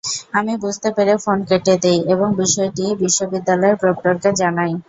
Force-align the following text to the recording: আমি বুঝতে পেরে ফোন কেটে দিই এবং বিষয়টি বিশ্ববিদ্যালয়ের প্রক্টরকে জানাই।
আমি 0.33 0.53
বুঝতে 0.63 0.89
পেরে 0.95 1.13
ফোন 1.23 1.37
কেটে 1.49 1.75
দিই 1.83 1.99
এবং 2.13 2.27
বিষয়টি 2.41 2.85
বিশ্ববিদ্যালয়ের 3.01 3.79
প্রক্টরকে 3.81 4.29
জানাই। 4.41 4.71